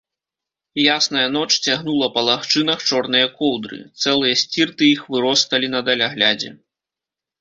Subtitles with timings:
[0.83, 6.51] Ясная ноч цягнула па лагчынах чорныя коўдры, цэлыя сцірты іх выросталі на даляглядзе.